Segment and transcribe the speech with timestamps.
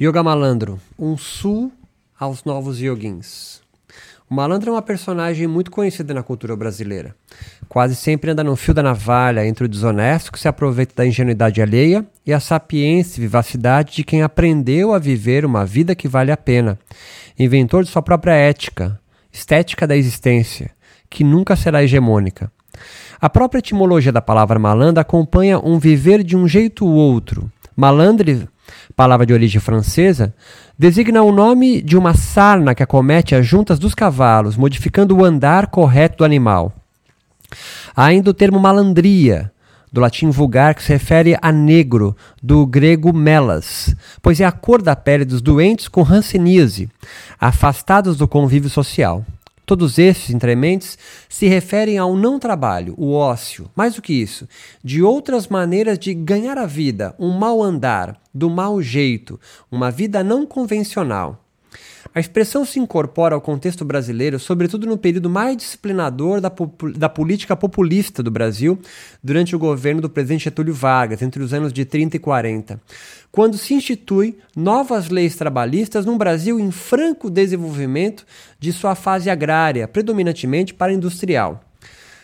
[0.00, 1.70] Yoga Malandro, um sul
[2.18, 3.60] aos novos yogins.
[4.28, 7.14] O malandro é uma personagem muito conhecida na cultura brasileira.
[7.68, 11.62] Quase sempre anda no fio da navalha entre o desonesto que se aproveita da ingenuidade
[11.62, 16.32] alheia e a sapiência e vivacidade de quem aprendeu a viver uma vida que vale
[16.32, 16.76] a pena,
[17.38, 19.00] inventor de sua própria ética,
[19.32, 20.72] estética da existência,
[21.08, 22.50] que nunca será hegemônica.
[23.20, 27.48] A própria etimologia da palavra malandro acompanha um viver de um jeito ou outro.
[27.76, 28.48] Malandre
[28.96, 30.34] palavra de origem francesa,
[30.78, 35.66] designa o nome de uma sarna que acomete as juntas dos cavalos, modificando o andar
[35.68, 36.72] correto do animal.
[37.94, 39.50] Há ainda o termo malandria,
[39.92, 44.82] do latim vulgar, que se refere a negro, do grego melas, pois é a cor
[44.82, 46.90] da pele dos doentes com hanseníase,
[47.40, 49.24] afastados do convívio social.
[49.66, 54.46] Todos esses incrementos se referem ao não trabalho, o ócio, mais do que isso,
[54.82, 60.22] de outras maneiras de ganhar a vida, um mal andar, do mau jeito, uma vida
[60.22, 61.43] não convencional.
[62.14, 66.52] A expressão se incorpora ao contexto brasileiro, sobretudo no período mais disciplinador da,
[66.96, 68.78] da, política populista do Brasil,
[69.22, 72.80] durante o governo do presidente Getúlio Vargas, entre os anos de 30 e 40,
[73.32, 78.24] quando se institui novas leis trabalhistas num Brasil em franco desenvolvimento
[78.60, 81.64] de sua fase agrária, predominantemente para industrial.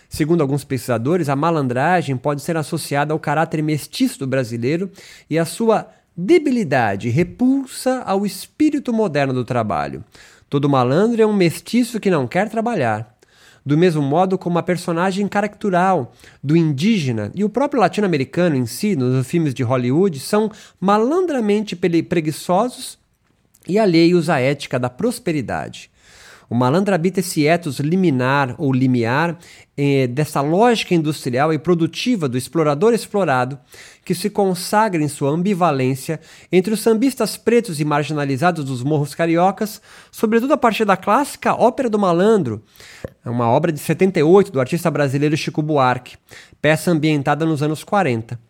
[0.09, 4.91] Segundo alguns pesquisadores, a malandragem pode ser associada ao caráter mestiço do brasileiro
[5.31, 5.89] e à sua
[6.23, 10.05] Debilidade repulsa ao espírito moderno do trabalho.
[10.51, 13.17] Todo malandro é um mestiço que não quer trabalhar.
[13.65, 16.13] Do mesmo modo como a personagem caracteral
[16.45, 22.99] do indígena e o próprio latino-americano em si, nos filmes de Hollywood, são malandramente preguiçosos
[23.67, 25.91] e alheios à ética da prosperidade.
[26.51, 29.39] O malandro habita esse ethos liminar ou limiar
[29.77, 33.57] eh, dessa lógica industrial e produtiva do explorador explorado,
[34.05, 36.19] que se consagra em sua ambivalência
[36.51, 41.89] entre os sambistas pretos e marginalizados dos morros cariocas, sobretudo a partir da clássica Ópera
[41.89, 42.65] do Malandro,
[43.25, 46.17] uma obra de 78 do artista brasileiro Chico Buarque,
[46.61, 48.50] peça ambientada nos anos 40.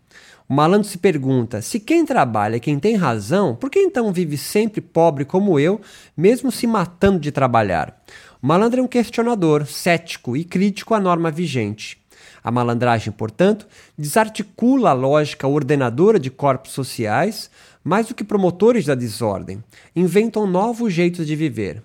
[0.51, 4.37] O malandro se pergunta: se quem trabalha é quem tem razão, por que então vive
[4.37, 5.81] sempre pobre como eu,
[6.17, 8.03] mesmo se matando de trabalhar?
[8.43, 12.01] O malandro é um questionador, cético e crítico à norma vigente.
[12.43, 13.65] A malandragem, portanto,
[13.97, 17.49] desarticula a lógica ordenadora de corpos sociais,
[17.85, 19.63] mais do que promotores da desordem,
[19.95, 21.81] inventam novos jeitos de viver.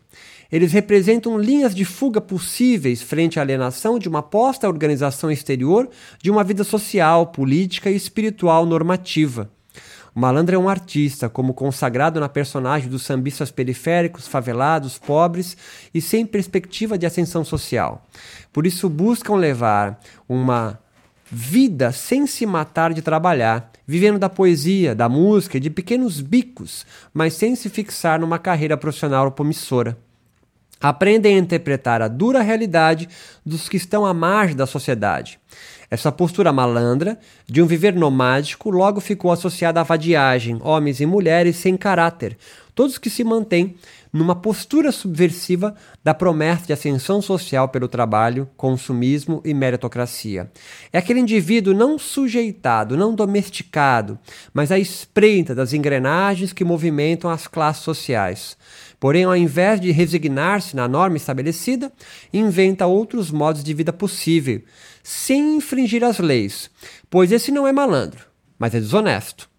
[0.52, 5.90] Eles representam linhas de fuga possíveis frente à alienação de uma posta organização exterior
[6.22, 9.50] de uma vida social, política e espiritual normativa.
[10.16, 15.58] O malandro é um artista, como consagrado na personagem dos sambistas periféricos, favelados, pobres
[15.94, 18.06] e sem perspectiva de ascensão social.
[18.54, 20.80] Por isso buscam levar uma
[21.30, 26.86] vida sem se matar de trabalhar, vivendo da poesia, da música e de pequenos bicos,
[27.14, 29.98] mas sem se fixar numa carreira profissional promissora
[30.80, 33.08] aprendem a interpretar a dura realidade
[33.46, 35.40] dos que estão à margem da sociedade.
[35.90, 41.56] Essa postura malandra, de um viver nomádico, logo ficou associada à vadiagem, homens e mulheres
[41.58, 42.38] sem caráter,
[42.76, 43.76] todos que se mantêm
[44.12, 50.52] numa postura subversiva da promessa de ascensão social pelo trabalho, consumismo e meritocracia.
[50.92, 54.20] É aquele indivíduo não sujeitado, não domesticado,
[54.54, 58.58] mas à espreita das engrenagens que movimentam as classes sociais.
[59.00, 61.92] Porém, ao invés de resignar-se na norma estabelecida,
[62.34, 64.62] inventa outros modos de vida possível,
[65.04, 66.70] sem infringir as leis,
[67.10, 68.26] pois esse não é malandro,
[68.58, 69.50] mas é desonesto.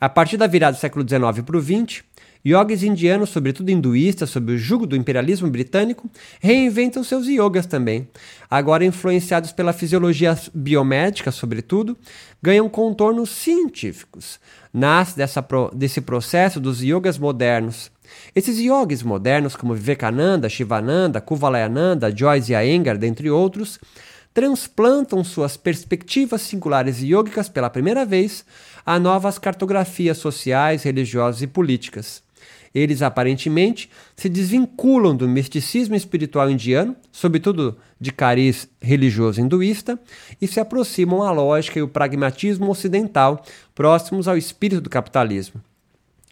[0.00, 2.02] A partir da virada do século XIX para o XX,
[2.44, 6.10] Yogis indianos, sobretudo hinduístas, sob o jugo do imperialismo britânico,
[6.40, 8.08] reinventam seus yogas também.
[8.50, 11.96] Agora influenciados pela fisiologia biomédica, sobretudo,
[12.42, 14.40] ganham contornos científicos.
[14.72, 17.90] Nasce dessa, desse processo dos yogas modernos,
[18.34, 23.78] esses yogis modernos, como Vivekananda, Shivananda, Kuvalayananda, Joyce Iyengar, dentre outros,
[24.32, 28.44] transplantam suas perspectivas singulares yogicas pela primeira vez
[28.84, 32.22] a novas cartografias sociais, religiosas e políticas.
[32.74, 39.98] Eles aparentemente se desvinculam do misticismo espiritual indiano, sobretudo de cariz religioso hinduísta,
[40.40, 45.60] e se aproximam à lógica e o pragmatismo ocidental, próximos ao espírito do capitalismo.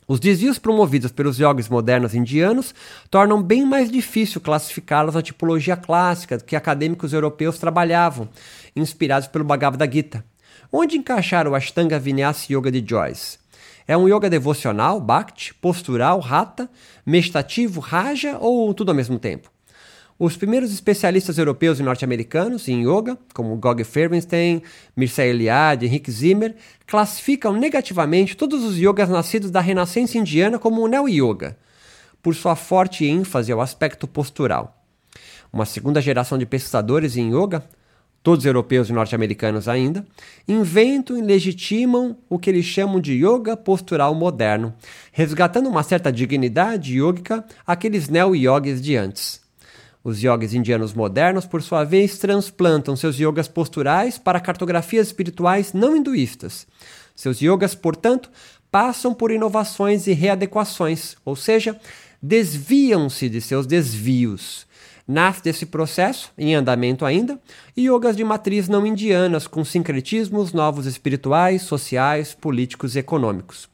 [0.09, 2.75] Os desvios promovidos pelos yogis modernos indianos
[3.09, 8.29] tornam bem mais difícil classificá-los na tipologia clássica que acadêmicos europeus trabalhavam,
[8.75, 10.25] inspirados pelo Bhagavad Gita.
[10.73, 13.40] Onde encaixar o Ashtanga Vinyasa Yoga de Joyce?
[13.91, 16.71] É um yoga devocional, bhakti, postural, rata,
[17.05, 19.51] meditativo, raja ou tudo ao mesmo tempo?
[20.17, 24.63] Os primeiros especialistas europeus e norte-americanos em yoga, como Gog Feirenstein,
[24.97, 26.55] Mircea Eliade, Henrik Zimmer,
[26.87, 31.59] classificam negativamente todos os yogas nascidos da renascença indiana como neo-yoga,
[32.23, 34.85] por sua forte ênfase ao aspecto postural.
[35.53, 37.65] Uma segunda geração de pesquisadores em yoga
[38.23, 40.07] todos europeus e norte-americanos ainda,
[40.47, 44.75] inventam e legitimam o que eles chamam de yoga postural moderno,
[45.13, 49.41] resgatando uma certa dignidade yógica àqueles neo-yogis de antes.
[50.03, 55.97] Os yogis indianos modernos, por sua vez, transplantam seus yogas posturais para cartografias espirituais não
[55.97, 56.67] hinduístas.
[57.15, 58.31] Seus yogas, portanto,
[58.71, 61.79] passam por inovações e readequações, ou seja,
[62.23, 64.67] desviam-se de seus desvios
[65.11, 67.37] Nasce desse processo, em andamento ainda,
[67.77, 73.69] yogas de matriz não indianas, com sincretismos novos espirituais, sociais, políticos e econômicos.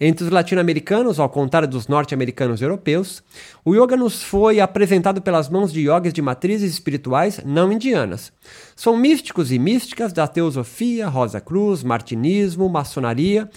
[0.00, 3.22] Entre os latino-americanos, ao contrário dos norte-americanos europeus,
[3.64, 8.32] o yoga nos foi apresentado pelas mãos de yogis de matrizes espirituais não indianas.
[8.74, 13.48] São místicos e místicas da teosofia, Rosa Cruz, martinismo, maçonaria,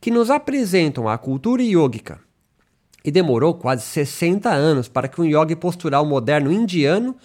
[0.00, 2.18] que nos apresentam a cultura yógica
[3.04, 7.16] e demorou quase 60 anos para que um yogi postural moderno indiano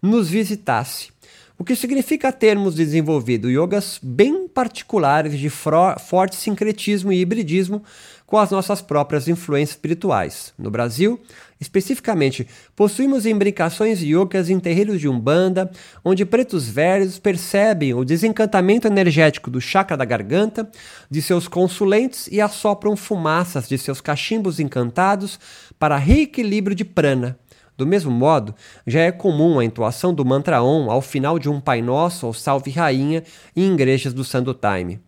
[0.00, 1.13] nos visitasse.
[1.56, 7.82] O que significa termos desenvolvido yogas bem particulares de forte sincretismo e hibridismo
[8.26, 10.52] com as nossas próprias influências espirituais.
[10.58, 11.20] No Brasil,
[11.60, 15.70] especificamente, possuímos imbricações yogas em terreiros de Umbanda,
[16.04, 20.68] onde pretos velhos percebem o desencantamento energético do chakra da garganta,
[21.08, 25.38] de seus consulentes e assopram fumaças de seus cachimbos encantados
[25.78, 27.38] para reequilíbrio de prana.
[27.76, 28.54] Do mesmo modo,
[28.86, 32.32] já é comum a entoação do mantra Om ao final de um Pai Nosso ou
[32.32, 33.24] Salve Rainha
[33.56, 35.00] em igrejas do Santo Time.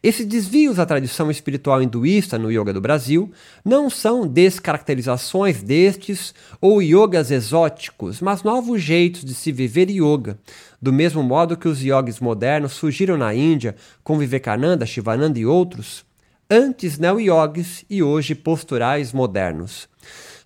[0.00, 3.32] Esses desvios à tradição espiritual hinduísta no yoga do Brasil
[3.64, 10.38] não são descaracterizações destes ou yogas exóticos, mas novos jeitos de se viver yoga,
[10.80, 13.74] do mesmo modo que os yogis modernos surgiram na Índia
[14.04, 16.04] com Vivekananda, Shivananda e outros,
[16.48, 19.88] antes neo-yogis e hoje posturais modernos.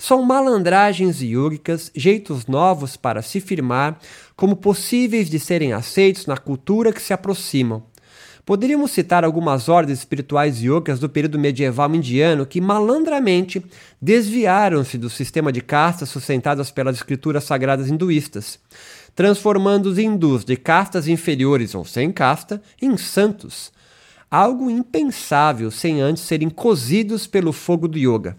[0.04, 4.00] São malandragens yogicas, jeitos novos para se firmar
[4.34, 7.84] como possíveis de serem aceitos na cultura que se aproximam
[8.44, 13.64] Poderíamos citar algumas ordens espirituais yogas do período medieval indiano que malandramente
[14.00, 18.58] desviaram-se do sistema de castas sustentadas pelas escrituras sagradas hinduístas,
[19.14, 23.70] transformando os hindus de castas inferiores ou sem casta em santos,
[24.28, 28.36] algo impensável sem antes serem cozidos pelo fogo do yoga.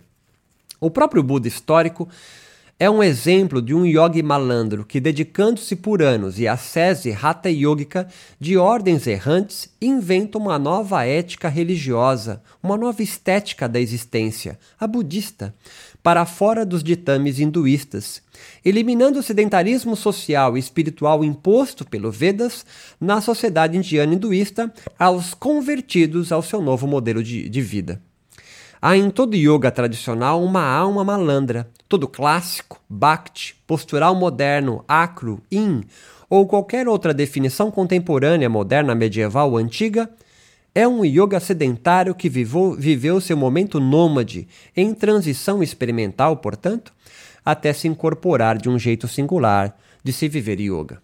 [0.84, 2.10] O próprio Buda histórico
[2.78, 8.06] é um exemplo de um yogi malandro que, dedicando-se por anos e ascese hatha yogica
[8.38, 15.56] de ordens errantes, inventa uma nova ética religiosa, uma nova estética da existência, a budista,
[16.04, 18.22] para fora dos ditames hinduístas,
[18.66, 22.66] eliminando o sedentarismo social e espiritual imposto pelo Vedas
[23.00, 24.70] na sociedade indiana hinduísta
[25.00, 28.02] aos convertidos ao seu novo modelo de, de vida.
[28.86, 35.86] Há em todo yoga tradicional uma alma malandra, todo clássico, bhakti, postural moderno, acro, in
[36.30, 40.10] ou qualquer outra definição contemporânea, moderna, medieval ou antiga,
[40.76, 46.92] é um yoga sedentário que vivou, viveu seu momento nômade, em transição experimental, portanto,
[47.46, 51.02] até se incorporar de um jeito singular de se viver yoga.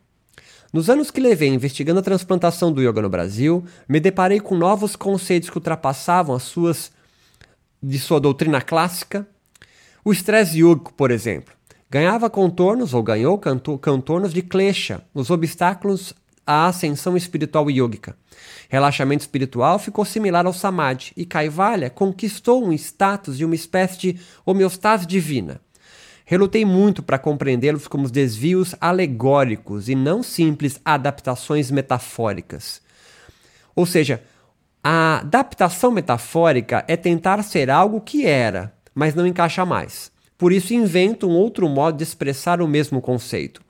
[0.74, 4.98] Nos anos que levei investigando a transplantação do yoga no Brasil, me deparei com novos
[4.98, 6.99] conceitos que ultrapassavam as suas
[7.82, 9.28] de sua doutrina clássica.
[10.04, 11.54] O estresse yógico, por exemplo,
[11.90, 13.40] ganhava contornos ou ganhou
[13.82, 16.14] contornos de klesha, os obstáculos
[16.46, 18.16] à ascensão espiritual yógica.
[18.70, 24.20] Relaxamento espiritual ficou similar ao samadhi e Kaivalya conquistou um status de uma espécie de
[24.46, 25.62] homeostase divina.
[26.26, 32.82] Relutei muito para compreendê-los como desvios alegóricos e não simples adaptações metafóricas.
[33.76, 34.22] Ou seja,
[34.84, 40.10] a adaptação metafórica é tentar ser algo que era, mas não encaixa mais.
[40.38, 43.62] Por isso invento um outro modo de expressar o mesmo conceito.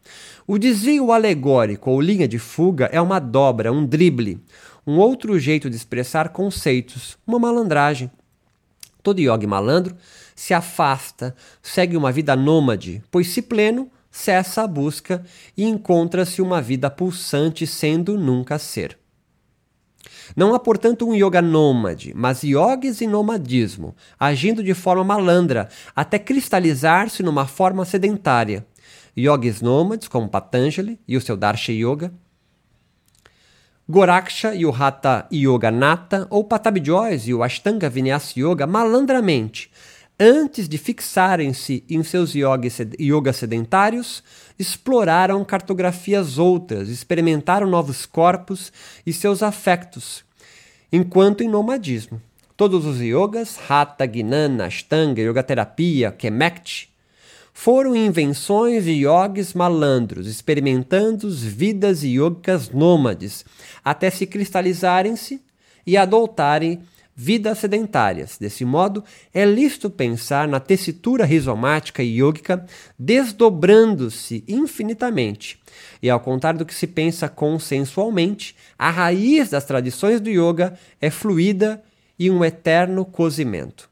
[0.45, 4.39] O desvio alegórico ou linha de fuga é uma dobra, um drible,
[4.85, 8.11] um outro jeito de expressar conceitos, uma malandragem.
[9.01, 9.95] Todo yogi malandro
[10.35, 15.25] se afasta, segue uma vida nômade, pois se pleno, cessa a busca
[15.57, 18.99] e encontra-se uma vida pulsante sendo nunca ser.
[20.36, 26.18] Não há, portanto, um yoga nômade, mas yogis e nomadismo, agindo de forma malandra, até
[26.18, 28.65] cristalizar-se numa forma sedentária.
[29.18, 32.13] Yogis nômades, como Patanjali e o seu Darsha Yoga,
[33.88, 39.72] Goraksha e o Hatha Yoga Nata, ou Patabhi Joyce e o Ashtanga Vinyasa Yoga, malandramente,
[40.19, 44.21] antes de fixarem-se em seus yoga sedentários,
[44.57, 48.73] exploraram cartografias outras, experimentaram novos corpos
[49.05, 50.25] e seus afetos,
[50.91, 52.21] enquanto em nomadismo.
[52.57, 56.89] Todos os yogas, Hatha, Gnana, Ashtanga, Yoga Terapia, Kemekti,
[57.53, 63.45] foram invenções de yogis malandros, experimentando vidas yogicas nômades,
[63.83, 65.41] até se cristalizarem-se
[65.88, 66.81] e adotarem
[67.21, 68.38] vidas sedentárias.
[68.38, 72.65] Desse modo, é lícito pensar na tessitura rizomática e yógica
[72.97, 75.59] desdobrando-se infinitamente.
[76.01, 81.09] E ao contrário do que se pensa consensualmente, a raiz das tradições do yoga é
[81.09, 81.83] fluida
[82.17, 83.89] e um eterno cozimento.